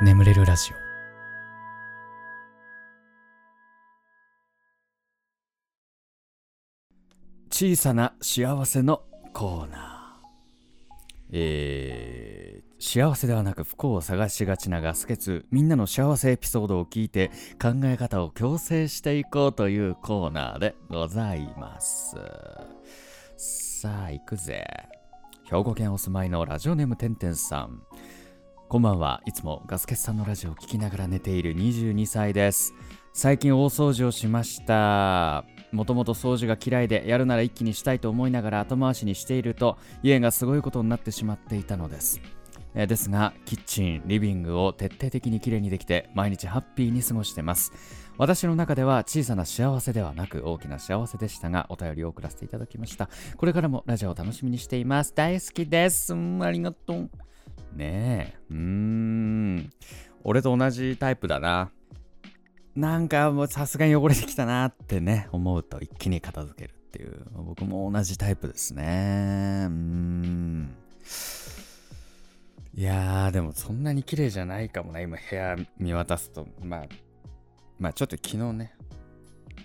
[0.00, 0.76] 眠れるラジオ。
[7.50, 11.30] 小さな幸せのコーナー。
[11.32, 22.14] えー、幸せではなく不幸を探しがちなガス欠みんなの幸せエピソードを聞いて考え方を強制していこうというコーナーでございます。
[23.36, 24.64] さあ行くぜ。
[25.42, 27.82] 兵庫県お住まいのラジオネームてんてんさん。
[28.70, 29.22] こんばんは。
[29.24, 32.74] いつもガスケツさんのラジオを聴きながら寝ている22歳です。
[33.14, 35.46] 最近大掃除をしました。
[35.72, 42.20] もともと掃除が嫌いでやるなら一気にしたいと思いながら後回しにしていると家がすごいことになってしまっていたのです。
[42.74, 47.72] えですがキッチンリビングを徹底的にきれいにできて毎日ハッピーに過ごしてます。
[48.18, 53.08] 私の中では小さな幸せではなく大きな幸せでしたがお便りを送らせていただきました。
[53.38, 55.14] これからもラジオを楽しみにしています。
[55.14, 56.12] 大好きです。
[56.12, 57.10] うんありがとう。
[57.78, 58.34] ね。
[58.34, 59.70] えうーん。
[60.24, 61.70] 俺と同じタイプだな。
[62.74, 67.24] なんかもうさすがに汚れてきたなってね思うと一気に片付けるっていう。
[67.34, 69.66] 僕も同じタイプですね。
[69.68, 70.76] うーん。
[72.74, 75.00] いやーでもそんなに綺麗じゃないかもな。
[75.00, 76.46] 今部屋見渡すと。
[76.62, 76.86] まあ
[77.78, 78.74] まあちょっと昨日ね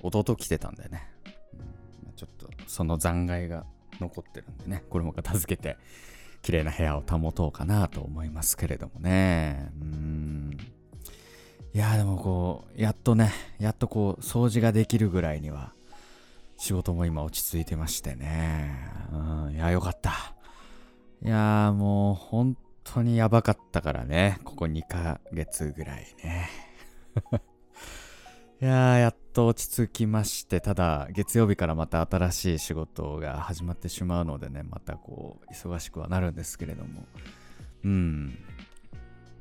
[0.02, 1.10] 弟来てたんでね、
[2.06, 3.66] うん、ちょっとその残骸が
[4.00, 5.78] 残ってるんでねこれも片付けて
[6.44, 9.72] 綺麗な部屋を保とうかなと思いますけれどもね。
[9.82, 10.58] うん。
[11.74, 15.74] いやでもこうやっとねやっとこう掃除ができるぐらいには
[16.58, 18.78] 仕事も今落ち着いてましてね。
[19.14, 19.56] うん。
[19.56, 20.36] いやよかった。
[21.24, 24.40] いやもう本当にやばかったからね。
[24.44, 26.50] ここ2ヶ月ぐらいね。
[28.62, 37.06] いややっと落ち着きましてただ月曜日からまた新しい仕事が始まってしまうのでねまたこう忙しくはなるんですけれども。
[37.84, 38.38] うん。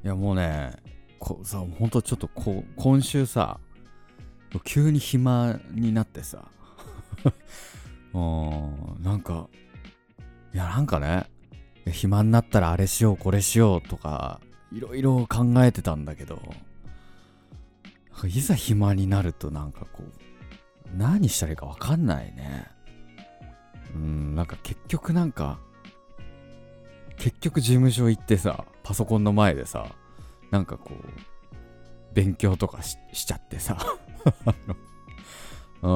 [0.02, 0.72] いやもうね
[1.18, 3.60] こさほんとちょっとこ今週さ
[4.64, 6.46] 急に暇になってさ。
[8.14, 9.48] うんなんか
[10.52, 11.26] いやなんかね
[11.86, 14.40] 暇になったらあれしようこれしようとか
[14.72, 16.40] いろいろ考えてたんだけど。
[18.26, 22.66] いざ暇になるとなんかこう何したらいいか分かんないね。
[23.94, 25.58] うんなんか結局なんか
[27.18, 29.94] 結局事務所行ってさパソコンの前でさ
[30.50, 33.76] なんかこう勉強とかししちゃってさ。
[35.82, 35.88] うん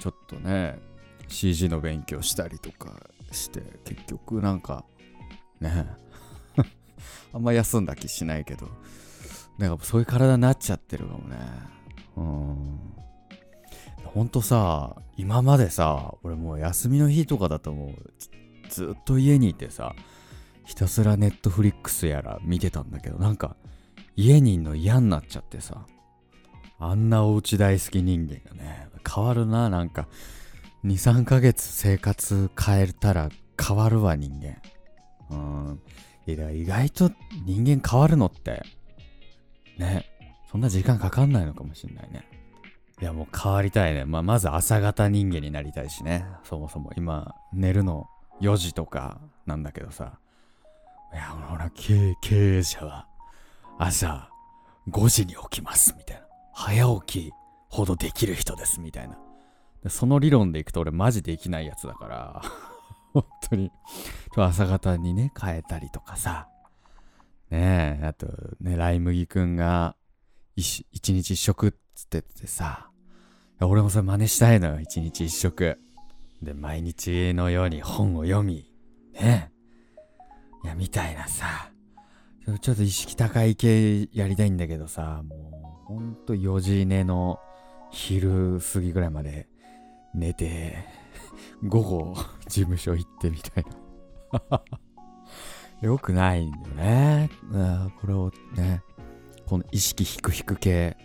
[0.00, 0.78] ちょっとね
[1.28, 2.94] CG の勉強したりとか
[3.30, 4.84] して結局なんか
[5.60, 5.86] ね。
[7.32, 8.68] あんま休んだ気しないけど。
[9.58, 11.36] なんかそういう体になっちゃってるかもね。
[12.16, 12.78] うん。
[14.04, 18.12] ほんとさ今までさ俺もう休みの日とかだともう
[18.70, 19.94] ずっと家にいてさ
[20.64, 23.56] ひたすらネットフリックスやら見てたんだけどなんか
[24.16, 25.86] 家にいんの嫌になっちゃってさ
[26.78, 30.08] あんなお家大好き人間がね変わるななんか。
[30.84, 33.30] 23ヶ月生活変えたら
[33.60, 34.62] 変わるわ人間。
[35.30, 35.80] うん。
[36.26, 37.10] いや意外と
[37.46, 38.62] 人間変わるのって
[39.78, 40.06] ね。
[40.50, 42.26] そんな時間かかんないのかもしんないね。
[43.00, 46.26] いやもう変わりたいね、まあ、まず朝方人間になりたいしね。
[46.42, 46.90] そもそも。
[46.96, 48.08] 今寝るの
[48.40, 50.18] 4時とかなんだけどさ。
[51.12, 53.06] いやほら経営者は
[53.78, 54.28] 朝
[54.90, 55.94] 5時に起きます。
[55.96, 56.22] みたいな。
[56.52, 57.32] 早起き
[57.68, 58.80] ほどできる人です。
[58.80, 59.16] みたいな。
[59.88, 62.42] その理論でいくと俺マジできないやつだから。
[63.14, 63.70] 本当に。
[64.36, 66.48] 朝方にね変えたりとかさ。
[67.50, 68.26] ねえあと
[68.60, 69.96] ねライ麦くんが
[70.56, 72.90] 一日一食っつっててさ。
[73.60, 75.78] 俺もそれ真似したいのよ一日一食。
[76.42, 78.70] で毎日のように本を読み
[79.14, 79.50] ね
[80.62, 81.72] いやみたいなさ。
[82.62, 87.38] ちょっと意識高い系やりたいんだけどさもうほんと4時寝の
[87.90, 89.48] 昼過ぎぐらいまで
[90.14, 90.86] 寝て
[91.62, 92.14] 午後
[92.46, 93.64] 事務所行ってみたい
[94.50, 94.62] な。
[95.82, 97.07] よくないんだよね。
[98.00, 98.82] これをね、
[99.46, 100.96] この意識低く低系、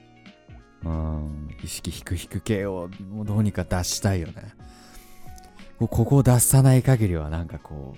[0.83, 2.89] うん、意識低く低系を
[3.25, 4.53] どうにか出したいよね。
[5.79, 7.95] ここを出さない限りはなんかこ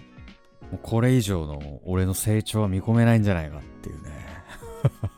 [0.61, 4.11] う、もうこれ以上の俺の成長は見込めないんじゃないかっていうね。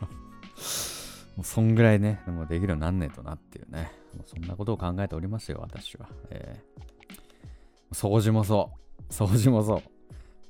[1.35, 3.91] もうそんぐらいね、もうできるようになんねえとなっていうね。
[4.15, 6.09] もうそんなことを考えておりますよ、私は。
[6.29, 8.71] えー、掃除もそ
[9.09, 9.13] う。
[9.13, 9.96] 掃除もそう。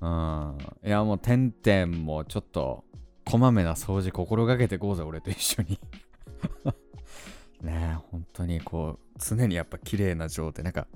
[0.02, 0.58] うん。
[0.86, 2.84] いや、もう、てんてんもちょっと、
[3.26, 5.80] こまめな掃除心がけてこうぜ、俺と一緒に。
[7.62, 10.64] ねえ、本当にこう、常にやっぱ綺麗な状態。
[10.64, 10.88] なんか、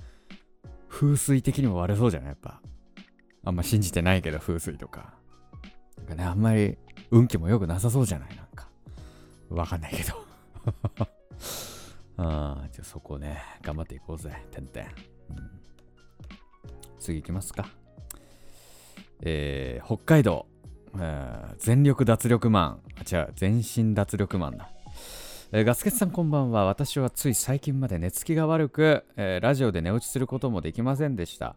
[0.88, 2.30] 風水的にも悪そうじゃない？
[2.30, 2.62] やっぱ。
[3.44, 5.14] あんま信じてないけど、風水とか。
[5.98, 6.78] なんかね、あんまり
[7.10, 8.36] 運気も良くなさそうじゃない？
[8.36, 8.70] なんか。
[9.50, 10.14] わかんないけど
[12.18, 14.86] あじゃあそこね、頑張っていこうぜ、てんてん。
[14.86, 14.92] うん、
[17.00, 17.68] 次行きますか。
[19.22, 20.48] えー、北海道、
[21.58, 22.80] 全力脱力マン。
[22.98, 24.70] あ、違う、全身脱力マンだ。
[25.54, 26.66] えー、ガスケツさんこんばんは。
[26.66, 31.56] 私はつい最近まで寝つきが悪く、えー、ラジオで寝落ちすることもできませんでした。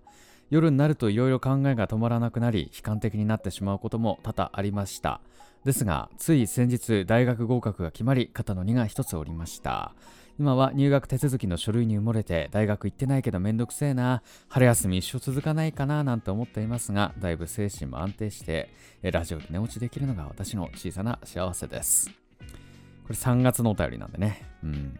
[0.50, 5.20] 夜になるといろいろ考えが止まらなくなり、悲観的になってしまうことも多々ありました。
[5.64, 9.94] ですが、つい先日、大学合格が決まり、肩の荷が一つおりました。
[10.36, 14.22] 今は入学手続きの書類に埋もれて大学行ってないけどめんどくせえな。
[14.48, 18.70] 春休み一生続かないかななんて思っていますがだいぶ精神も安定して
[19.02, 22.10] ラジオで寝落ちできるのが私の小さな幸せです。
[22.10, 24.44] これ3月のお便りなんでね。
[24.64, 24.98] うん。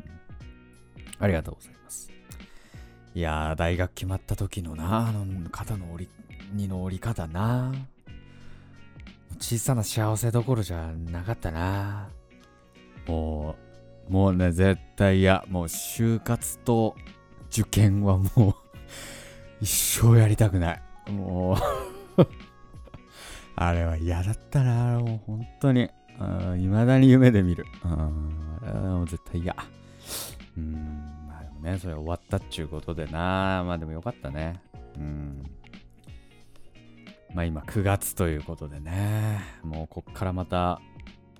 [1.18, 2.12] ありがとうございます。
[3.14, 7.72] いやー大学決まった時のなあの肩の折りにの折り方な。
[9.40, 12.08] 小さな幸せどころじゃなかったな。
[13.08, 13.63] もう
[14.08, 15.44] もうね、絶対嫌。
[15.48, 16.94] もう就活と
[17.50, 18.54] 受験はもう
[19.62, 20.82] 一生やりたくない。
[21.10, 21.56] もう
[23.56, 25.90] あれは嫌だったな、もう本当に。
[26.58, 27.64] いまだに夢で見る。
[27.82, 28.08] あ
[28.66, 29.56] れはもう絶対嫌。
[30.56, 33.64] うん、まあでもね、それ終わったっちゅうことでな。
[33.66, 34.60] まあでもよかったね。
[34.96, 35.42] うん。
[37.34, 40.80] まあ今9月ということでね、もうこっからまた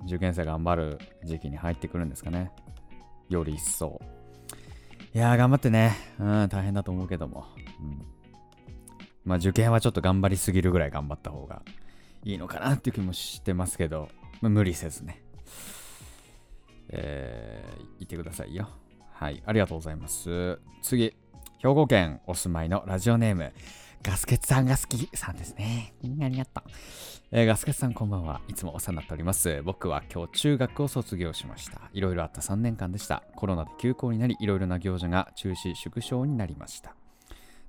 [0.06, 2.50] 受験生頑張る時期に入ってくるんですかね。
[3.28, 4.00] より一層。
[5.14, 5.96] いやー、頑張ってね。
[6.18, 7.46] うん、大変だと思うけども。
[7.80, 8.02] うん。
[9.24, 11.62] まあ、受験はちょっと頑張りすぎるぐらい頑張った方が
[12.24, 14.08] いいのかなっていう気もしてますけど、
[14.40, 15.22] まあ、無理せずね。
[16.90, 18.68] えー、言ってくださいよ。
[19.12, 20.58] はい、ありがとうございます。
[20.82, 21.14] 次、
[21.58, 23.52] 兵庫県お住まいのラジオネーム、
[24.04, 25.94] ガスケツさんが好きさんですね。
[26.22, 26.70] ありがとう。
[27.32, 28.42] えー、ガスケツさんこんばんは。
[28.48, 29.62] いつもお世話になっております。
[29.64, 31.80] 僕は今日中学を卒業しました。
[31.94, 33.22] いろいろあった3年間でした。
[33.34, 36.94] コロナで休校になり、いろいろな行事が中止、縮小になりました。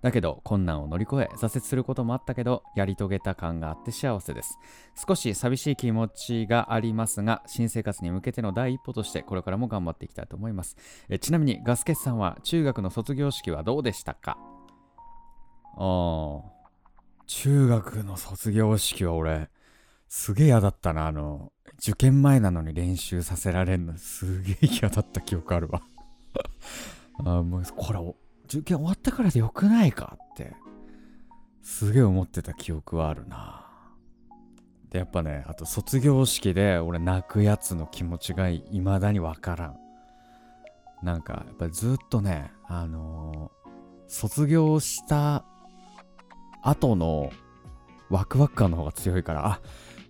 [0.02, 4.60] だけど困難を乗り越え挫折することもあったけどやり遂げた感があって幸せです
[5.08, 10.78] 少し寂しい気持ちがありますが新生活に向けての第一歩としてこれからも頑張っていきたいと思います
[11.10, 14.38] えちなみにガスケツさんは中学の卒業式はどうでしたか？
[15.78, 16.56] ああ。
[17.28, 19.50] 中学の卒業式は俺、
[20.08, 21.08] すげえ嫌だったな。
[21.08, 25.82] あの、受験前なのに練習させられんの、すげえ嫌だった記憶あるわ
[27.26, 28.00] あもう、これ、
[28.46, 30.56] 受験終わったからでよくないかって、
[31.62, 33.66] すげえ思ってた記憶はあるな。
[34.92, 39.78] で、やっぱね、あと卒業式で俺泣くやつの気持ちが未だにわからん。
[41.02, 43.70] なんか、やっぱずっとね、あのー、
[44.08, 45.44] 卒業した
[46.66, 47.32] 後の
[48.10, 49.60] ワクワク感の方が強いから、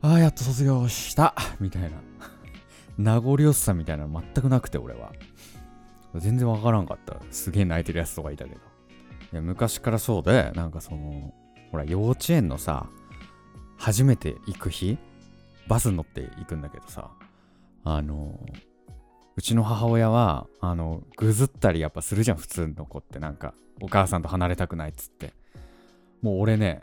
[0.02, 1.90] あ、あやっと卒業したみたいな。
[2.98, 5.12] 名残惜しさみたいなの全くなくて、俺は。
[6.16, 7.18] 全然わからんかった。
[7.30, 8.58] すげえ泣いてるやつとかいたけど。
[9.34, 11.34] いや、昔からそうで、なんかその、
[11.72, 12.88] ほら、幼稚園のさ、
[13.78, 14.98] 初めて行く日
[15.68, 17.12] バス乗って行くんだけどさ、
[17.84, 18.40] あの、
[19.36, 25.34] うちの母親は、あの、ぐずったりやっぱするじゃん、普通の子ってなんか、お母さんと離れたくないっつって。
[26.26, 26.82] もう俺ね、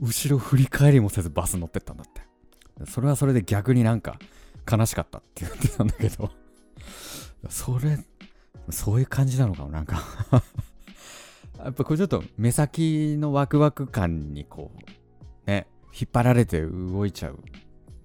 [0.00, 2.90] 後ろ振り返りもせずバス乗ってったんだって。
[2.90, 4.18] それはそれで逆になんか
[4.68, 6.28] 悲しかったって言ってたんだけど
[7.48, 7.96] それ、
[8.70, 10.02] そういう感じなのかも、なんか
[11.62, 17.38] やっぱこれちょっと目先のワクワク感にこう、ね、引っ張られて動いちゃう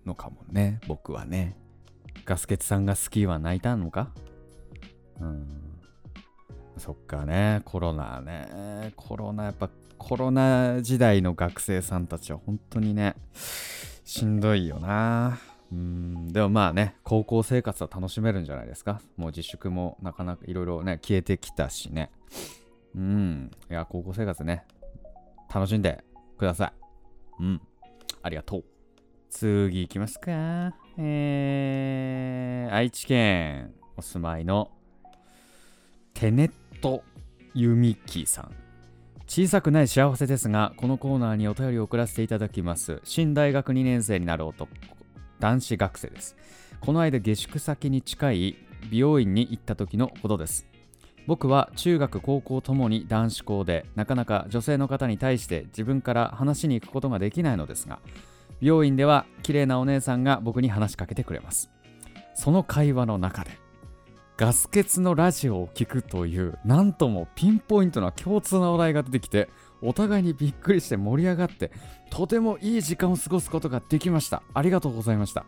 [0.06, 1.58] のかもね、僕はね。
[2.26, 4.12] ガスケツさんがスキーは泣いたのか？
[5.20, 5.64] うん。
[6.78, 8.94] そっかね、コロナね。
[8.96, 9.70] コロナやっぱ
[10.04, 13.16] コロナ時代の学生さんたちは本当にね、
[14.04, 15.40] しんどいよな。
[15.72, 19.02] うん、でもまあね、高校生活は楽しめるんじゃないですか。
[19.16, 22.12] もう自粛もなかなかいろいろね、消えてきたしね。
[22.96, 23.52] うん。
[23.72, 24.66] いや、高校生活ね、
[25.52, 26.04] 楽しんで
[26.38, 26.74] くださ
[27.40, 27.44] い。
[27.44, 27.62] うん。
[28.22, 28.64] ありがとう。
[29.30, 30.76] 次行きますか。
[30.98, 34.70] えー、愛知県お住まいの
[36.14, 37.04] テネット
[37.54, 38.63] ユミキさん。
[39.28, 43.02] 小さくない幸せですがこのコーナーにお便りを送らせていただきます。
[43.04, 44.70] 新大学2年生になる男
[45.40, 46.36] 男子学生です。
[46.82, 48.56] この間下宿先に近い
[48.92, 50.68] 美容院に行った時のことです。
[51.26, 58.00] 僕は中学高校ともに男子校でなかなか女性の方に対して自分から話しに行くことができないのですが
[58.60, 61.70] 美容院では綺麗なお姉さんが僕に話しかけてくれます。
[62.36, 63.63] その会話の中で
[64.36, 69.50] ガス欠のラジオを聴くというなんともピンポイントな共通な話題が出てきて
[69.82, 71.72] お互いにびっくりして盛り上がって
[72.10, 74.42] とてもいい時間を過ごすことができました。
[74.54, 75.46] ありがとうございました。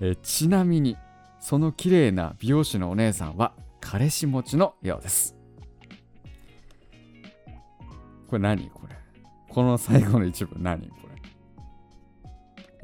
[0.00, 0.96] えちなみに
[1.38, 5.36] その綺麗な美容師のお姉さんは彼氏持ちのようです。
[8.26, 8.96] これ何これ？
[9.48, 11.20] この最後の一部何これ？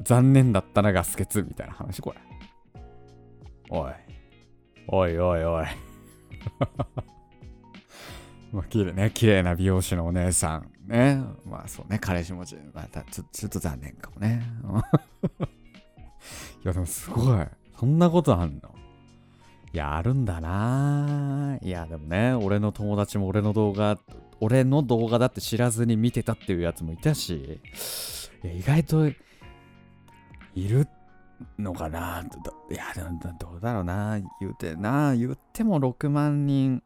[0.03, 2.01] 残念だったなガス欠みたいな話。
[2.01, 2.19] これ。
[3.69, 3.91] おい。
[4.87, 5.65] おいおいおい
[8.51, 10.69] まあ、綺麗ね、綺麗な美容師のお姉さん。
[10.87, 11.21] ね。
[11.45, 12.55] まあそうね、彼氏持ち。
[12.73, 14.43] またちょちょっと残念かもね。
[16.63, 17.45] いやでもすごい。
[17.77, 18.73] そんなことあんの？
[19.73, 23.99] いや、あるんだないや、でもね、俺の友達も俺の動画、
[24.39, 27.59] 俺の動画だって知らずに見てたっていうやつもいたし、
[28.43, 29.15] いや意外とい
[30.55, 30.87] る
[31.59, 32.21] のかな
[32.69, 32.85] いや、
[33.39, 36.81] どうだろうな言うてな言っても6万人。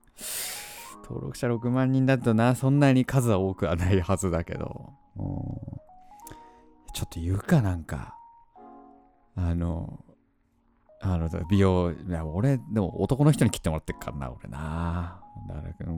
[1.04, 4.94] 登録者6万人だとな、そんなに数は多くはないはずだけど。
[6.94, 8.16] ちょっと言うかなんか。
[9.36, 10.04] あの、
[11.02, 15.22] あの、美容、いや俺、でも男の人に切ってもらってっからな、俺な。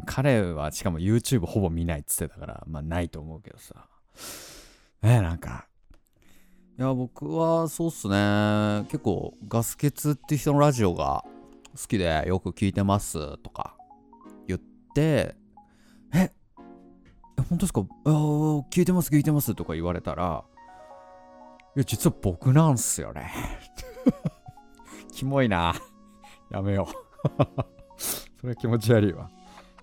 [0.05, 3.87] 彼はしかも YouTube ほぼ見ないっつってたから、まあないと思うけどさ。
[5.01, 5.67] ねなんか。
[6.81, 8.85] いや、僕はそうっすね。
[8.89, 11.23] 結構ガス欠って人のラジオが
[11.79, 13.75] 好きでよく聞いてますとか
[14.47, 14.59] 言っ
[14.95, 15.35] て
[16.11, 16.31] 「え
[17.37, 17.81] 本当ですか？
[18.05, 18.09] あ
[18.71, 20.43] 聞いてます聞いてます」とか言われたら
[21.77, 23.31] 「いや実は僕なんすよね」
[25.13, 25.75] キモいな。
[26.49, 27.43] やめよう。
[28.41, 29.29] それは気持ち悪いわ。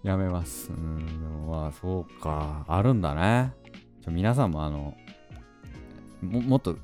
[0.03, 0.73] やめます。
[0.73, 2.65] うんでもまあそうか。
[2.67, 3.55] あるんだね。
[4.01, 4.95] じゃ皆さんもあの
[6.23, 6.77] ももっと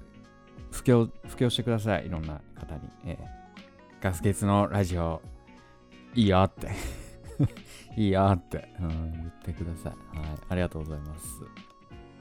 [0.74, 5.22] 布教布教してくださいいろんな方に、えー、ガス欠のラジオ
[6.14, 6.70] いいよって
[7.96, 10.18] いいやって、うん、言ってください。
[10.18, 10.38] はい。
[10.50, 11.26] ありがとうございます。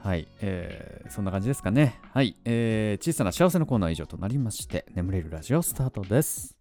[0.00, 0.28] はい。
[0.40, 2.00] えー、そんな感じですかね。
[2.12, 2.36] はい。
[2.44, 6.56] えー、小さな幸せのコーナー以上となりまして、眠れるラジオスタートです。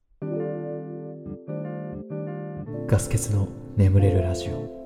[2.87, 4.82] ガス欠の眠れるラジオ。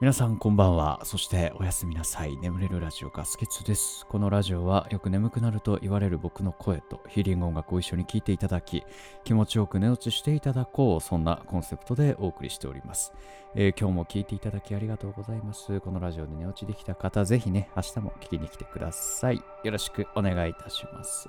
[0.00, 1.00] 皆さんこんばんは。
[1.04, 2.38] そしておやすみなさい。
[2.38, 4.06] 眠れるラジオガスケツです。
[4.06, 8.82] このラジオはよく眠くなると言われる僕の声とヒーリング音楽を一緒に聴いていただき、
[9.24, 11.00] 気持ちよく寝落ちしていただこう。
[11.02, 13.12] そんなコンセプトでお送りしております。
[13.54, 15.78] えー、今日も聴いていただきありがとうございます。
[15.80, 19.42] このラジオで寝落ちできた方、ぜひね、明日も聞きに来てください。
[19.64, 21.28] よろしくお願いいたします。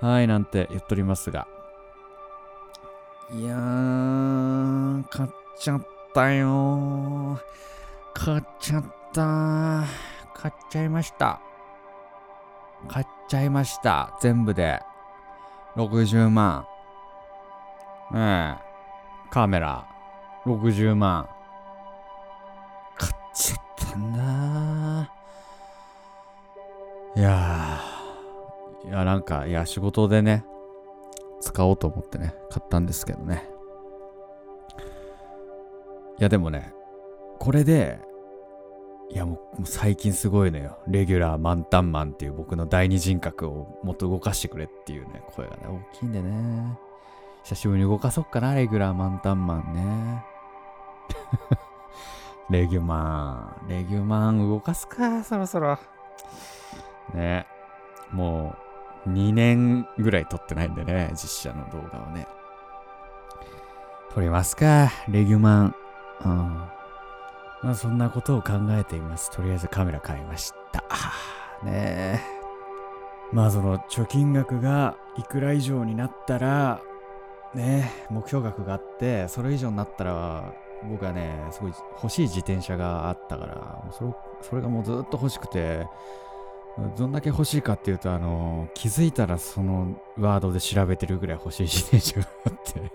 [0.00, 1.46] はい、なんて言っとりますが。
[3.34, 5.99] いやー、買っちゃった。
[6.10, 7.40] ったよ。
[8.14, 9.84] 買っちゃった。
[10.34, 11.40] 買っちゃいました。
[12.88, 14.18] 買っちゃいました。
[14.20, 14.80] 全部で。
[15.76, 16.66] 60万。
[18.14, 19.30] ええ。
[19.30, 19.86] カメラ。
[20.44, 21.28] 60万。
[22.96, 25.12] 買っちゃったんだ。
[27.16, 27.80] いや
[28.84, 30.44] いやなんかいや仕事でね
[31.40, 33.49] 使おうと思ってね買ったんですけどね。
[36.20, 36.74] いやでもね、
[37.38, 37.98] これで、
[39.10, 40.78] いやもう最近すごいのよ。
[40.86, 46.78] レギュラー満タンマンっていう僕の第二人格をもっと動かしてくれっていうね、声がね、大きいんでね。
[47.44, 50.24] 久しぶりに動かそっかな、レギュラー満タンマンね。
[52.50, 55.78] レギュマン、レギュマン動かすか、そろそろ。
[57.14, 57.46] ね。
[58.12, 58.54] も
[59.06, 62.28] う2年ぐらい撮ってないんでね、実写の動画をね。
[64.12, 65.74] 撮りますか、レギュマン。
[66.24, 66.70] うん。
[67.62, 69.30] まあそんなことを考えています。
[69.30, 70.84] とりあえずカメラ買いました。
[71.64, 72.20] ねえ。
[73.32, 76.80] まあその貯金額がいくら以上になったら、
[77.54, 80.52] ね目標額があって、それ以上になったら、
[80.88, 81.72] 僕はね、すごい
[82.02, 85.86] 欲しい自転車があったから、それそれがもうずっと欲しくて、
[86.96, 92.92] どんだけ欲しいかっていうと、あの、気づいたらそのワードで調べてるぐらい欲しい自転車があって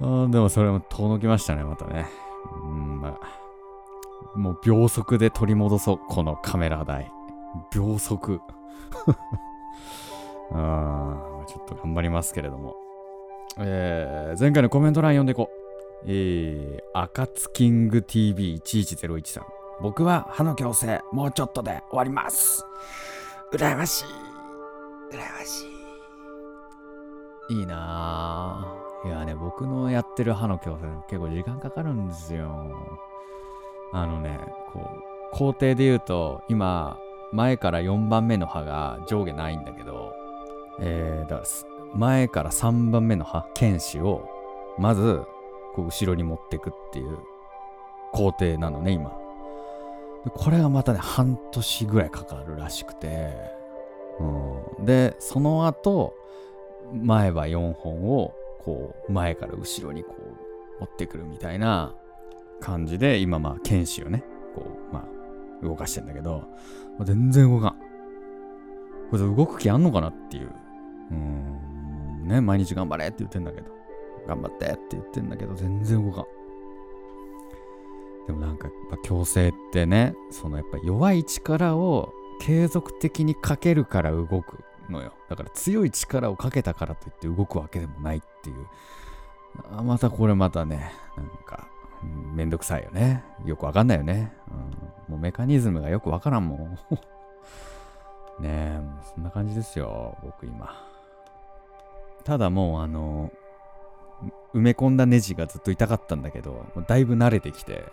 [0.00, 2.06] あでもそれも遠のきましたね、またね。
[2.62, 7.10] うん、まあ、もう秒速で取り戻そう、このカメラ台。
[7.72, 8.40] 秒速。
[10.52, 12.76] あちょっと頑張りますけれども。
[13.58, 16.04] えー、前回のコメント欄読んでいこう。
[16.06, 19.46] えー、赤津キング TV11013 さん。
[19.80, 22.64] 僕は歯の矯正、もうちょっとで終わります。
[23.52, 24.04] 羨ましい。
[25.12, 25.64] 羨まし
[27.50, 27.60] い。
[27.60, 28.87] いいなぁ。
[29.04, 32.66] いやね、僕のやってる歯の矯正結構時間かかるんですよ。
[33.92, 34.38] あのね、
[34.72, 36.98] こう、工程で言うと、今、
[37.32, 40.12] 前から4番目の歯が上下ないんだけど、
[40.80, 41.42] えー、だ
[41.94, 44.28] 前から3番目の歯、剣士を、
[44.78, 45.22] まず、
[45.74, 47.18] こう後ろに持ってくっていう
[48.12, 49.10] 工程なのね、今。
[50.24, 53.32] でこれがまたね半年ぐらいかかるらしくて、
[54.78, 56.14] うん、でその後
[56.92, 58.34] 前歯4本を
[58.68, 61.94] こう前から後ろにこう持ってくるみたいな
[62.60, 64.22] 感じで今まあ剣士をね
[64.54, 65.06] こうま
[65.62, 66.44] あ動かしてんだけど
[67.02, 67.76] 全然動かん。
[69.10, 70.50] これ動く気あんのかなっていう。
[71.10, 73.70] うんね毎日頑張れって言ってんだけど
[74.26, 76.24] 頑張ってって言ってんだけど全然動かん。
[78.26, 84.62] でもなんかやっぱ強制ってねそのやっぱ弱い力を継続的にかけるから動く。
[84.90, 85.12] のよ。
[85.28, 88.66] だから強い力をかけたからといって動くわけでもないっていう。
[89.72, 91.68] あまたこれまたねなんか
[92.34, 93.24] めんどくさいよね。
[93.44, 94.32] よくわかんないよね、
[95.08, 96.78] うん、もうメカニズムがよくわからんもん。
[98.40, 98.80] ねえ
[99.14, 100.70] そんな感じですよ僕今。
[102.24, 103.32] ただもうあの
[104.54, 107.84] 埋め込んだネジがずっと痛かったんだけどだいぶ慣れてきて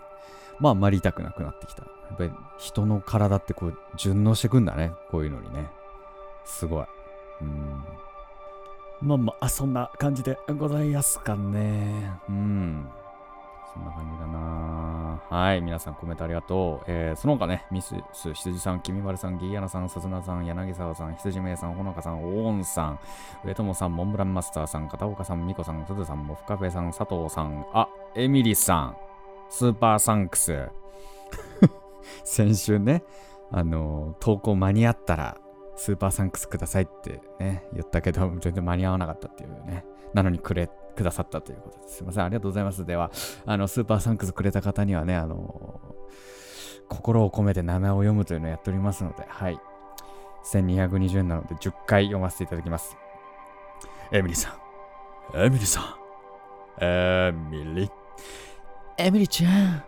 [0.59, 1.83] まああまり痛くなくなってきた。
[1.83, 5.67] やっぱり人の体ってこう順応してくんだねこういうのにね。
[6.45, 6.85] すごい。
[7.41, 7.83] うん。
[9.01, 12.11] まあまあそんな感じでございますかね。
[12.29, 12.87] うん。
[13.73, 15.21] そんな感じかな。
[15.29, 22.99] はい皆さんコメントありがとう、えー、その他ねミスス羊さんきみまるさんギーヤナさんさすなさん柳沢さん羊めいさんほのかさんおーんさん
[23.43, 28.97] 上友さんモンブランマスターさん片岡さんみこさんすずさんもふかべさん佐藤さんあエミリさん
[29.49, 30.69] スーパーサンクス。
[32.23, 33.03] 先週ね
[33.51, 35.37] あの投稿間に合ったら
[35.75, 41.97] スーパーサンクスくださいってね言ったけど 全然間に合わなかったっていうねなのにくれくださったということです。
[41.97, 42.85] すいません、ありがとうございます。
[42.85, 43.11] では、
[43.45, 45.81] あの、スーパーサンクスくれた方にはね、あの、
[46.87, 49.59] 心を込めて名前を読むというのをやっておりますので、はい。
[50.45, 52.95] 1220なので10回読ませていただきます。
[54.11, 54.57] エミリーさ
[55.33, 55.41] ん。
[55.41, 56.83] エミリーさん。
[56.83, 57.91] エミリ。
[58.97, 59.83] エミリちゃん。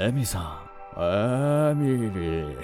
[0.00, 0.62] エミリさ
[0.96, 1.00] ん。
[1.00, 2.56] エミリ。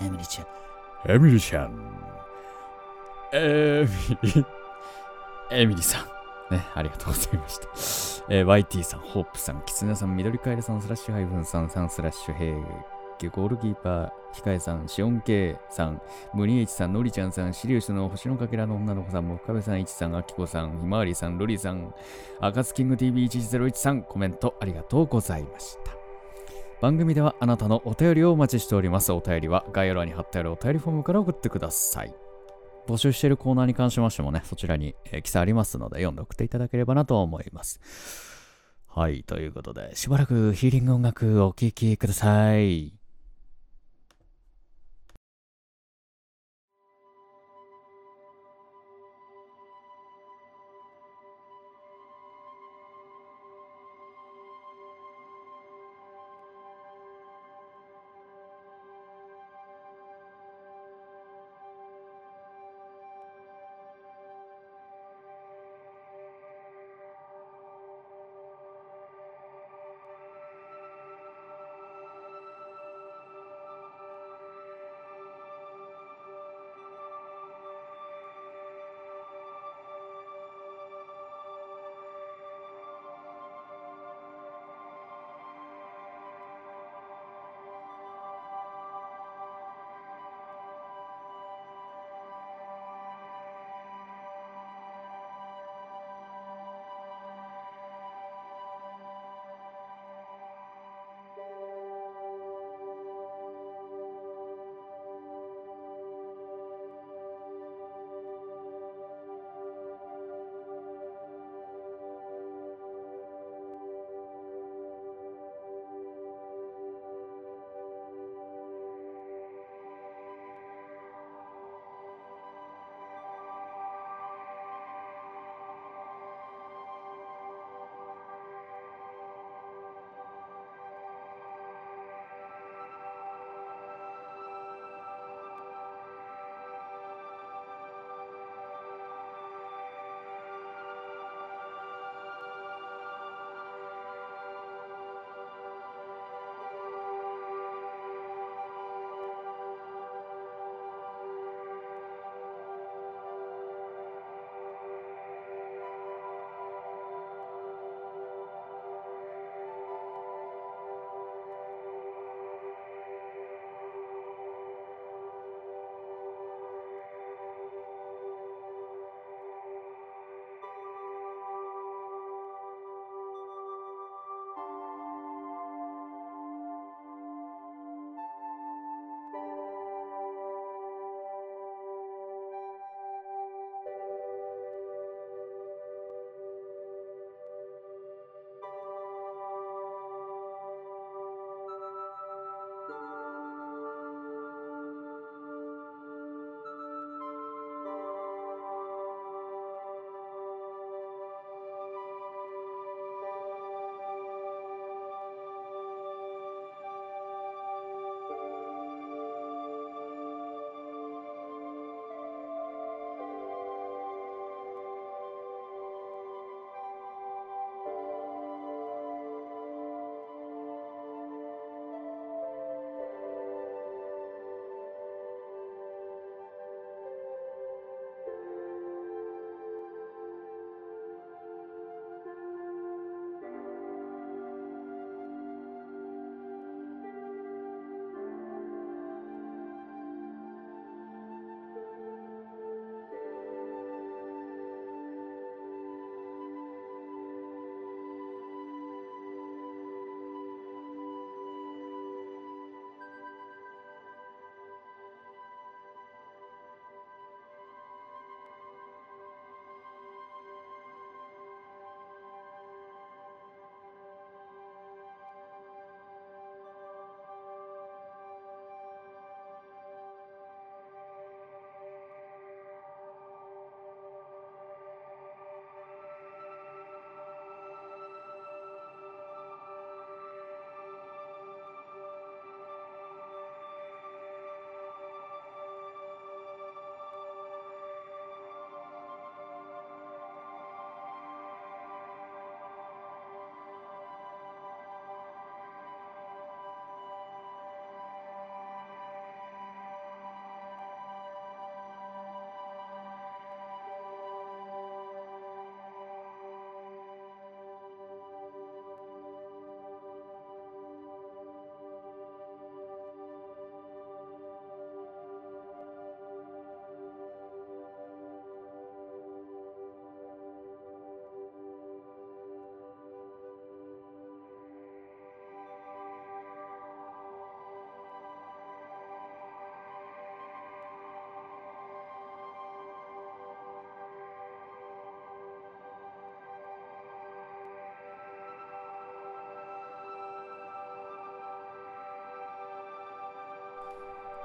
[0.00, 0.57] エミリちゃん。
[1.06, 1.78] エミリちゃん。
[3.32, 4.46] エミリ。
[5.50, 6.02] エミリさ
[6.50, 6.54] ん。
[6.54, 7.68] ね、ありがとうございました。
[8.30, 12.54] えー、YT さん、ホープさん、キツネさん、緑カエルさん、スラッシュハイフンさん、さんスラッシュヘイ
[13.18, 16.00] ゲゴールキーパー、ヒカエさん、シオンケイさん、
[16.34, 21.92] ムニエチさん、ノリちゃんさん、シリウスの星のかけらの女の子さん、モカベさん、イチさん、アキコさん、ひまわりさん、ロリさん、
[22.40, 25.97] アカツキング TV1101 さん、コメントありがとうございました。
[26.80, 29.10] 番組ではあなたのお便りをお待ちしております。
[29.12, 32.14] お便りは概要欄に貼ってあるお便りフォームから送ってください。
[32.86, 37.80] 募集しているコーナーに関しましてもね、そちらに、記載ありますので、読んで送っていただければなと思います。
[38.86, 42.97] はい、ということで、しばらくヒーリング音楽お聴きください。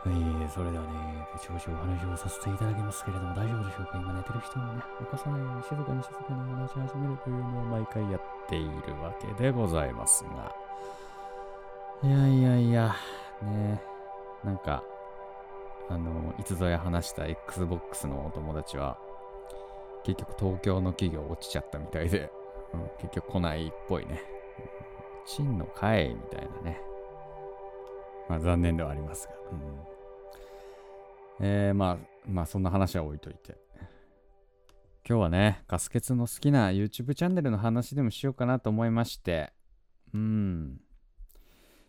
[0.04, 0.90] はい、それではね、
[1.32, 3.98] ぼちぼちお話をさせていただきますけれども、大丈夫でしょうか？
[3.98, 8.70] 今寝てる人もね、起こさないように静かに静かに話し始めるというのを毎回やっている
[9.02, 10.54] わけでございますが。
[12.04, 12.96] いやいやいや、
[13.44, 13.82] ね
[14.44, 14.84] なんか、
[15.90, 18.98] あの、いつぞや話した Xbox のお友達は、
[20.04, 22.30] 結局東京の企業落ちちゃったみたいで、
[22.74, 24.22] うん、結局来ないっぽいね。
[25.26, 26.82] チンの会みたいなね。
[28.28, 29.34] まあ残念ではありますが。
[29.54, 29.93] うん
[31.40, 33.58] えー、まあ、まあそんな話は置いといて。
[35.08, 39.52] 今日はね、ガスケツの好きな YouTube チャンネルの話でもしようかなと思いまして。
[40.14, 40.80] うん。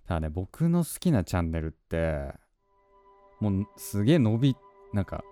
[0.08, 2.34] ただね、僕の好きなチャンネルって、
[3.40, 4.56] もうすげえ伸び、
[4.92, 5.22] なんか、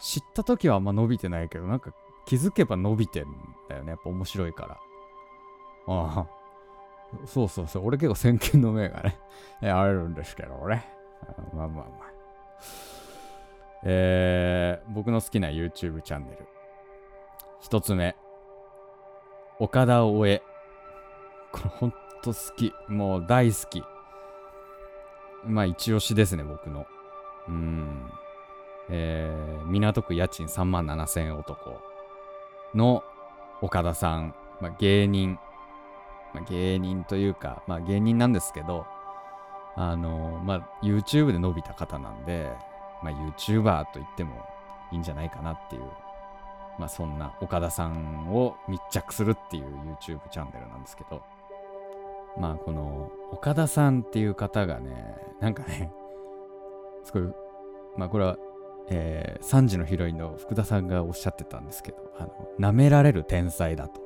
[0.00, 1.92] 知った時はあんま伸びてないけど、なんか
[2.26, 3.24] 気づけば伸びてん
[3.68, 3.90] だよね。
[3.90, 4.78] やっぱ面白いから。
[5.86, 7.26] ああ。
[7.26, 7.86] そうそうそう。
[7.86, 9.02] 俺結構先見の明が
[9.62, 10.88] ね、あるんですけどね。
[11.54, 11.88] まあまあまあ。
[13.84, 16.46] えー、僕の好きな YouTube チャンネル。
[17.60, 18.16] 一つ目。
[19.58, 20.42] 岡田大江。
[21.52, 21.90] これほん
[22.22, 22.72] と好き。
[22.88, 23.82] もう大好き。
[25.44, 26.86] まあ一押しですね、僕の。
[27.48, 28.10] うん。
[28.90, 31.80] えー、港区家賃3万7千男
[32.74, 33.02] の
[33.60, 34.34] 岡田さん。
[34.60, 35.38] まあ芸人。
[36.34, 38.86] まあ芸人というか、まあ芸人なんですけど、
[39.76, 42.52] あのー、まあ YouTube で伸びた方なんで、
[43.02, 44.44] まあ、YouTuber と言っても
[44.92, 45.82] いいんじゃないかなっていう、
[46.78, 51.22] まあ、そんな岡田さんを密着するっていう YouTube チャンネルなんですけど、
[52.38, 55.92] まあ、この岡田さんっていう方がね、なんかね、
[57.04, 57.22] すごい、
[57.96, 58.36] まあ、これは、
[58.90, 64.00] えー、3時のヒロインの福田さんがおっしゃってたんですけど、あの、舐められる天才だと、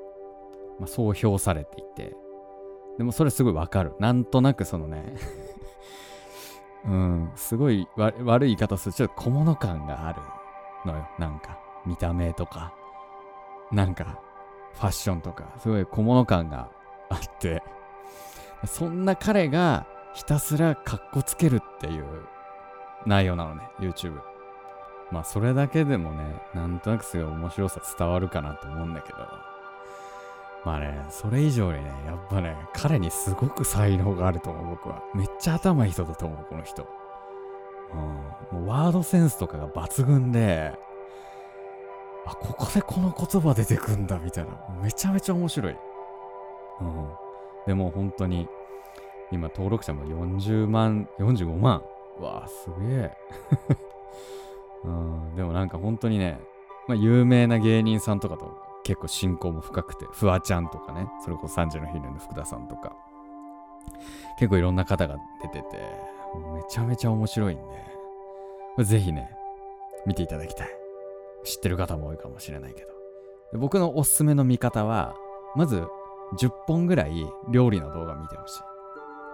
[0.78, 2.16] まあ、そう評されていて、
[2.98, 3.94] でもそれすごいわかる。
[3.98, 5.14] なんとなくそのね
[6.84, 8.92] うん、すごい悪い言い方する。
[8.92, 10.20] ちょっと小物感がある
[10.84, 11.08] のよ。
[11.18, 12.74] なんか、見た目とか、
[13.70, 14.20] なんか、
[14.74, 16.70] ファッションとか、すごい小物感が
[17.08, 17.62] あって、
[18.66, 22.04] そんな彼がひたすらカッコつけるっていう
[23.06, 24.20] 内容なのね、YouTube。
[25.10, 29.18] まあ、それだけでもね、なんとなくすごい面白さ伝わるかなと思うんだけど、
[30.64, 35.02] まあね、それ以上にね、やっぱね、彼にすごく才能があると思う、僕は。
[35.14, 36.86] めっちゃ頭いい人だと思う、この人。
[38.52, 38.60] うん。
[38.60, 40.72] もうワードセンスとかが抜群で、
[42.26, 44.52] あ、ここでこの言葉出てくんだ、みたいな。
[44.82, 45.76] めちゃめちゃ面白い。
[46.80, 47.08] うん。
[47.66, 48.48] でも本当に、
[49.32, 51.82] 今登録者も40万、45万。
[52.20, 53.16] わあ、すげえ。
[54.84, 55.34] うん。
[55.34, 56.38] でもなんか本当にね、
[56.86, 62.96] まあ有名な芸人さんとかと結構親交も深くて、フワちゃんとかね、それこそ3時のヒルの福田さんとか、
[64.38, 65.78] 結構いろんな方が出てて、
[66.54, 67.58] めちゃめちゃ面白いん
[68.78, 69.30] で、ぜひね、
[70.06, 70.68] 見ていただきたい。
[71.44, 73.58] 知ってる方も多いかもしれないけど。
[73.58, 75.14] 僕のおすすめの見方は、
[75.54, 75.86] まず
[76.38, 78.62] 10本ぐらい料理の動画見てほしい。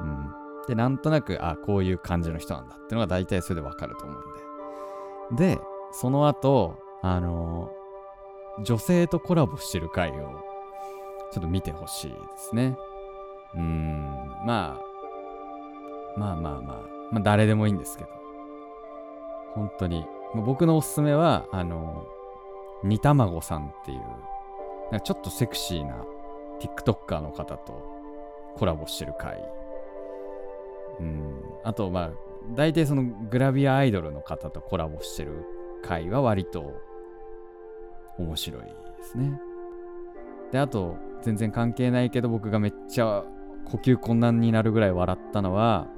[0.01, 0.33] うん。
[0.67, 5.57] で、なんとなく、あ、こういう感じの人なんだってのが大体それでわかると思うんで。
[5.57, 5.61] で、
[5.93, 7.71] その後、あの
[8.65, 10.15] 女性とコラボしてる回を
[11.33, 12.77] ちょっと見てほしいですね。
[13.55, 14.79] うーん、ま
[16.17, 18.11] あ、まあまあまあ、まあ誰でもいいんですけど、
[19.55, 22.07] 本当に、僕のおすすめは、あの、
[22.85, 24.11] 煮卵さんっていう、なん
[24.93, 26.05] かちょっとセクシーな
[26.61, 27.83] TikToker の方と
[28.57, 29.39] コラボしてる回。
[31.01, 32.11] うん、あと、まあ、
[32.55, 35.45] 大体そのグラビアアイドルの方とコラボしてる
[35.83, 36.81] 回は割と
[38.19, 38.69] 面白いで
[39.03, 39.41] すね。
[40.53, 43.25] で、あと、全然関係ないけど僕がめっちゃ
[43.65, 45.89] 呼吸困難になるぐらい笑ったのは、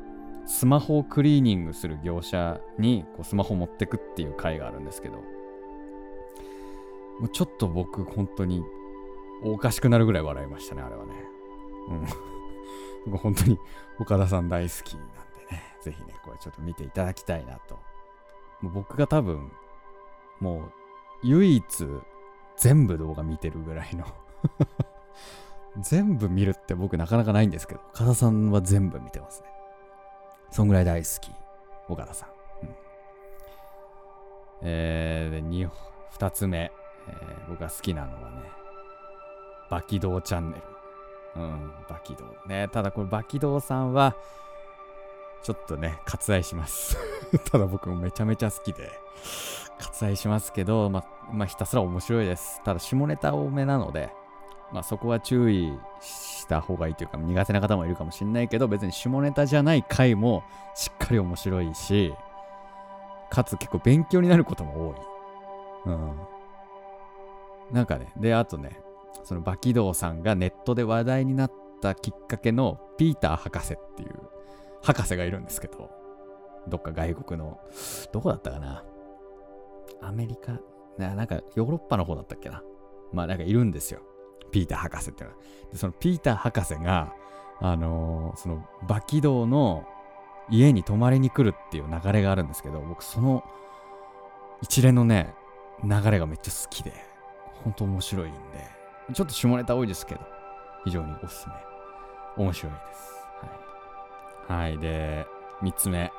[0.46, 5.16] スマホをクリーニングする業者にこうスマホ持ってくっていう回があるんですけど、
[7.20, 8.62] もうちょっと僕本当に
[9.44, 11.12] おかしくなるぐらい笑いましたね、あれはね。
[11.88, 12.06] うん。
[13.12, 13.59] 僕本当に
[13.98, 15.14] 岡田さん大好きなんで
[15.52, 17.78] ね、ぜひね、これちょっと見ていただきたいなと。
[18.61, 19.52] もう僕が多分、
[20.40, 20.72] もう
[21.22, 21.88] 唯一
[22.61, 24.05] 全部動画見てるぐらいの
[25.81, 29.49] 全部見るって僕なかなかないんですけど、岡田さんは全部見てますね。
[30.51, 31.33] そんぐらい大好き。
[31.88, 32.29] 岡田さん。
[32.62, 32.77] うん、
[34.62, 36.73] えー、で、2, つ目、
[37.09, 38.42] えー、僕が好きなのはね、
[39.70, 40.62] バキドーチャンネル。
[41.37, 42.49] うん、バキドー。
[42.49, 44.16] ね、ただこれバキドーさんは、
[45.42, 46.96] ちょっとね、割愛します
[47.50, 48.90] ただ僕もめちゃめちゃ好きで、
[49.79, 52.61] 割愛しますけど、ままあ、ひたすら面白いです。
[52.64, 54.12] ただ、下ネタ多めなので、
[54.72, 60.42] まあ、そこは注意した方がいいというか、苦手な方もいるかもしれないけど、別に下ネタじゃない回も
[60.74, 62.14] しっかり面白いし、
[63.31, 64.96] かつ結構勉強になることも多い。
[65.87, 66.20] うん。
[67.72, 68.81] なんかね、で、あとね、
[69.24, 74.18] その馬起動さんがネットで話題になったきっかけのピーター博士っていう
[74.82, 75.90] 博士がいるんですけど、
[76.68, 77.60] どっか外国の、
[78.12, 78.84] どこだったかな？
[80.02, 80.52] アメリカ、
[80.98, 82.62] ななんかヨーロッパの方だったっけな？
[83.12, 84.00] まあなんかいるんですよ。
[84.52, 85.42] ピーター博士っていうのは。
[85.72, 87.12] で、そのピーター博士が、
[87.60, 89.86] あのー、その馬起動の
[90.50, 93.44] 家に泊まりに来るっていう流れがあるんですけど、僕その
[94.62, 95.34] 一連のね、
[95.84, 96.92] 流れがめっちゃ好きで、
[97.62, 98.38] ほんと面白いんで、
[99.14, 100.20] ちょっと下ネタ多いですけど、
[100.84, 101.54] 非常におすすめ。
[102.44, 103.19] 面白いです。
[104.50, 104.78] はい。
[104.78, 105.28] で、
[105.62, 106.10] 3つ目。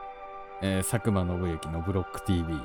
[0.61, 2.55] えー、佐久間信之のブロック TV。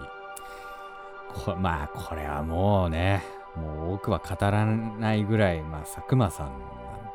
[1.34, 3.24] こまあ、これはもうね、
[3.56, 6.50] もう多くは語らないぐらい、まあ、佐久間さん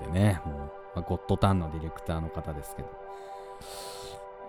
[0.01, 2.89] なんでね、もう、まあ、ゴッドタンのディレクターの方ですけど。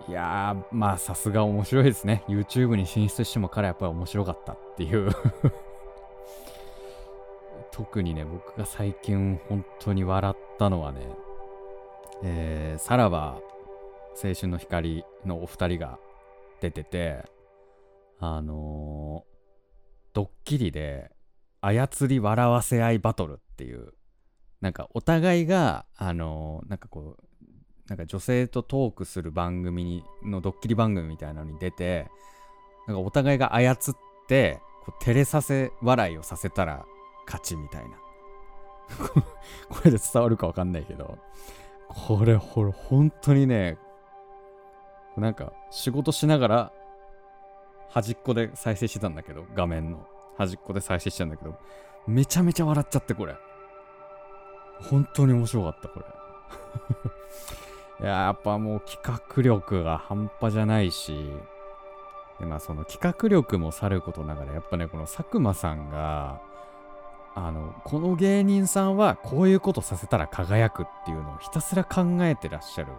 [0.09, 2.25] いやー、まあ、さすが面白いですね。
[2.27, 5.11] YouTube に進出しても彼はやっぱり面白かったっていう
[7.71, 11.07] 特にね、僕が最近本当に笑ったのはね、
[12.21, 13.39] えー、さらば
[14.15, 15.99] 青春の光のお二人が
[16.61, 17.25] 出てて、
[18.19, 21.11] あのー、ドッキリで
[21.61, 23.93] 操り笑わせ合いバトルっていう、
[24.61, 27.23] なんかお互いが、あのー、なんかこう、
[27.89, 32.07] なんか女性とトークする番組にのドッキリ番組みたいなのに出て
[32.87, 33.77] なんかお互いが操っ
[34.27, 36.85] てこう照れさせ笑いをさせたら
[37.25, 37.97] 勝ちみたいな。
[39.69, 41.17] これで伝わるかわかんないけど
[41.87, 43.77] これほら本当にね
[45.21, 46.71] なんか仕事しながら
[47.89, 50.07] 端っこで再生してたんだけど画面の。
[50.35, 51.55] 端っこで再生してたんだけど
[52.07, 53.35] めちゃめちゃ笑っちゃってこれ。
[54.81, 56.05] 本当に面白かったこれ。
[58.01, 61.31] いややっぱもう企画力が半端じゃないし、
[62.39, 66.41] でまあその企画力もさることながら、やっぱね、この佐久間さんが、
[67.35, 72.91] あの、この芸人さんはこういうことさせたら輝くっていうのをひたすら考えてらっしゃる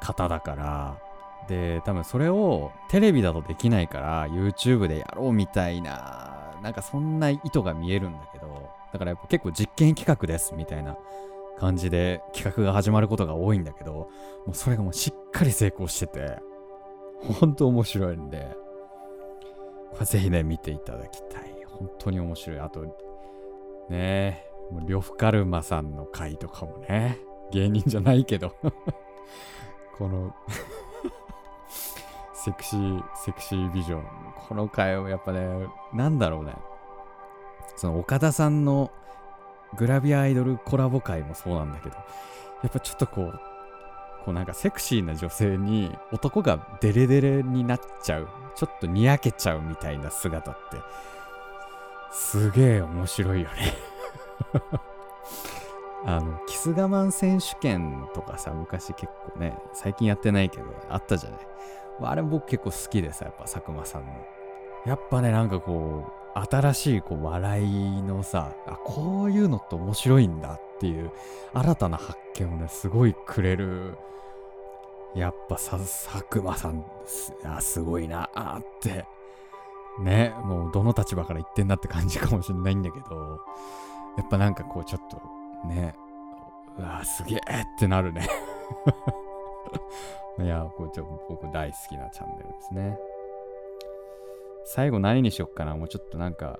[0.00, 0.98] 方だから、
[1.48, 10.96] で、多分それをテレビだとできないから YouTube でやろうみたいな、なんかそんな意図が見えるんだけど、だからやっぱ結構実験企画ですみたいな
[11.58, 14.08] 感じで企画が始まることが多いんだけど、も
[14.52, 16.38] うそれがもうしっかり成功してて、
[17.40, 18.56] ほんと面白いんで、
[19.92, 21.52] これぜひね、見ていただきたい。
[21.66, 22.60] 本当に面白い。
[22.60, 22.84] あと、
[23.88, 27.18] ねもう呂布カルマさんの回とかもね、
[27.50, 28.54] 芸人じゃないけど
[29.98, 30.34] この
[32.44, 34.02] セクシー、セクシービジョン。
[34.48, 36.54] この回をやっぱね、なんだろうね。
[37.76, 38.90] その岡田さんの
[39.76, 42.02] グラビアアイドルコラボ会もそうなんだけど、や
[42.68, 43.40] っぱちょっとこう、
[44.24, 50.78] こうなんかセクシーな女性に男がデレデレになっちゃう、ちょっとにやけちゃうみたいな姿って、
[52.12, 53.74] すげえ面白いよね
[56.04, 61.40] あの、キス我慢選手権とかさ、昔結構ね、最近やってないけど、あったじゃない。
[62.04, 64.08] あれ僕結構好きでさ、やっぱ佐久間さんの。
[64.86, 71.10] やっぱね、なんかこう、新しいこう笑いのさあこういうのって面白いんだっていう
[71.52, 73.96] 新たな発見をねすごいくれる
[75.14, 79.04] やっぱさ佐久間さんすあすごいなあって
[80.00, 83.40] ねもうどの立場から言ってんだって感じかもしれないんだけど
[84.16, 85.20] やっぱなんかこうちょっと
[85.66, 85.94] ね
[86.78, 87.42] うわすげえっ
[87.78, 88.28] てなるね
[90.38, 92.98] いやこれちょ僕大好きなチャンネルですね
[94.64, 96.58] 最後何にしよっかなもうちょっとなんか、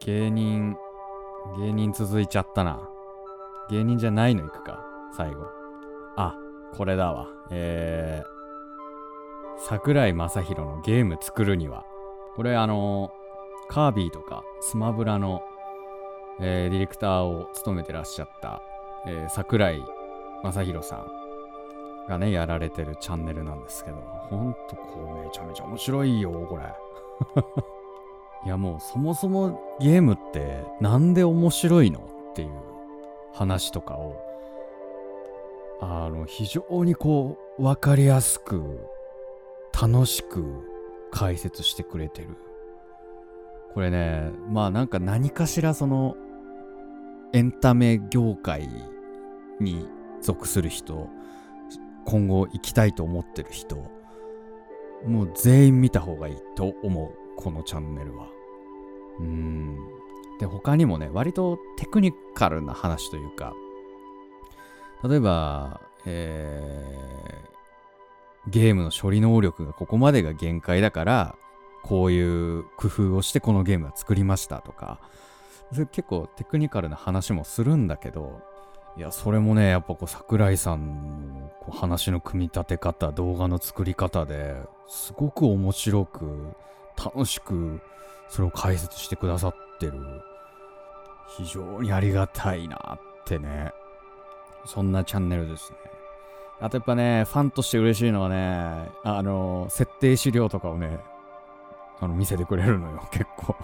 [0.00, 0.76] 芸人、
[1.58, 2.88] 芸人続いちゃったな。
[3.70, 4.84] 芸人じゃないのいくか、
[5.16, 5.46] 最後。
[6.16, 6.34] あ、
[6.76, 7.28] これだわ。
[7.50, 11.84] えー、桜井正宏のゲーム作るには。
[12.36, 15.42] これあのー、カービィとかスマブラの、
[16.38, 18.62] えー、ディレクターを務めてらっしゃった、
[19.06, 19.84] えー、桜井
[20.42, 26.62] 正宏さんがね、やられてるチャンネルなんですけど、ほんとこうめちゃめちゃ面白いよ、これ。
[28.46, 32.50] いやもうそもそもゲームってなんで面白いのっていう
[33.34, 34.16] 話とかを
[35.80, 38.80] あの非常にこう分かりやすく
[39.78, 40.44] 楽しく
[41.10, 42.28] 解説してくれてる
[43.74, 46.16] これねまあなんか何かしらその
[47.32, 48.68] エンタメ業界
[49.60, 49.88] に
[50.20, 51.08] 属する人
[52.04, 53.76] 今後行きたいと思ってる人
[55.06, 58.28] もう全員見た方がいいと思うこのチャンネルは。
[59.18, 59.78] うん。
[60.38, 63.54] で他にもね割とテクニカルな話というか
[65.04, 71.36] 例えば、えー、ゲームの処理能力がここまでが限界だから
[71.82, 74.98] こういう工夫をしてこのゲームは作りましたとか、
[75.92, 78.40] 結構テクニカルな話もするんだけど、
[78.96, 84.56] いや、それもね、やっぱこう桜井さんのこう話の組み立て方、動画の作り方で
[84.88, 86.48] すごく面白く、
[86.96, 87.80] 楽しく、
[88.28, 89.92] それを解説してくださってる。
[91.36, 93.72] 非常にありがたいなってね。
[94.66, 95.78] そんなチャンネルですね。
[96.60, 100.98] あとやっぱね、ファンとして嬉しいのはね、あの、設定資料とかをね、
[102.00, 103.54] あの、見せてくれるのよ、 結構。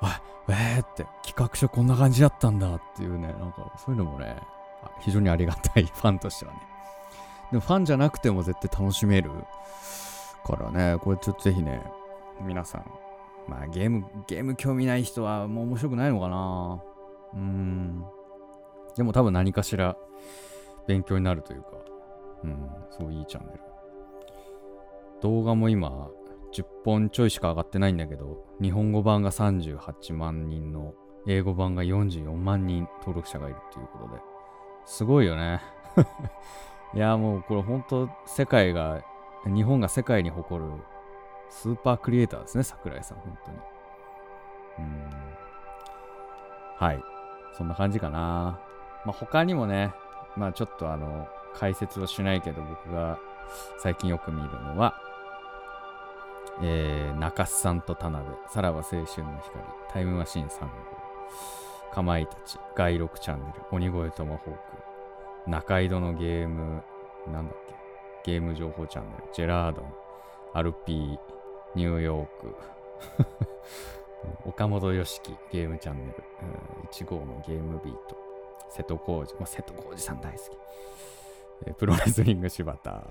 [0.00, 4.36] あ、えーって企画書こんな感じだったんだっていうね、なんかそういうのもね、
[5.00, 6.60] 非常にありがたい ファンとしてはね。
[7.50, 9.30] でもファンじゃなくても絶対楽しめる
[10.44, 11.82] からね、これちょっとぜひね、
[12.40, 12.84] 皆さん、
[13.48, 16.82] まあゲーム、ゲーム興味ない人はもう面白くないのかな
[17.34, 18.04] うん。
[18.96, 19.96] でも多分何かしら
[20.86, 21.68] 勉強になるというか、
[22.44, 23.60] うん、すごいいいチャンネル。
[25.20, 26.08] 動画も今、
[26.56, 30.94] 10本ちょいしか上がってないんだけど、日本語版が38万人の、
[31.28, 34.22] 英語版が44万人登録者がいるっていうことで、
[34.86, 35.60] すごいよね。
[36.94, 39.02] いや、もうこれ本当世界が、
[39.44, 40.70] 日本が世界に誇る
[41.50, 43.58] スーパークリエイターですね、桜井さん、本当に。
[44.78, 45.10] うん。
[46.78, 47.02] はい。
[47.52, 48.60] そんな感じかな。
[49.04, 49.92] まあ、他にもね、
[50.36, 53.18] まあちょっとあの、解説をしないけど僕が
[53.78, 54.94] 最近よく見るのは、
[56.62, 60.68] えー、中須さんと田辺、さらば青春の光、タイムマシン3号、
[61.94, 64.54] かまいたち、外録チャンネル、鬼越トマホー
[65.44, 66.82] ク、中井戸のゲーム、
[67.32, 67.56] なんだっ
[68.24, 69.92] け、ゲーム情報チャンネル、ジェラードン、
[70.54, 71.18] アルピー、
[71.74, 72.56] ニューヨーク、
[74.48, 76.24] 岡本良樹、ゲームチャンネル、
[76.90, 78.16] 1号のゲームビート、
[78.70, 80.42] 瀬戸康史、まあ、瀬戸康史さん大好き、
[81.66, 83.04] えー、プロレスリング柴田、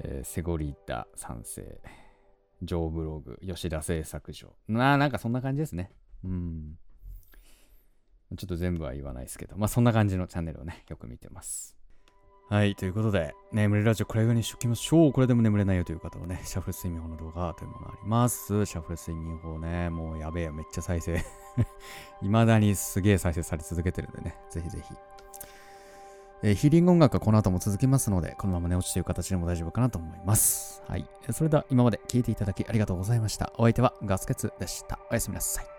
[0.00, 1.78] えー、セゴリータ賛成、
[2.62, 4.54] ジョーブログ、吉田製作所。
[4.68, 5.90] なあ、なんかそんな感じですね。
[6.24, 6.78] うん。
[8.36, 11.76] ちょっと全部は言わないですけど、まあそんな感じのチャンネルをね、よく見てます。
[12.48, 15.12] はい、ということで、眠れラジオこれぐらいにしときましょう。
[15.12, 18.64] これでも眠れないよという方はね、シャッフル睡眠法の動画というものがあります。
[18.66, 21.24] シャッフル睡眠法ね、もうやべえよ、めっちゃ再生。
[22.22, 24.94] 未だにすげえ再生され続けてるんでね、ぜひぜひ
[26.42, 30.82] えー、ヒーリング音楽はこの後も続きますので、このまま寝落ちという形でも大丈夫かなと思います。
[30.86, 31.06] はい。
[31.32, 33.52] それでは今まで聴いていただきありがとうございました。
[33.56, 34.98] お相手はガスケツでした。
[35.10, 35.75] おやすみなさい。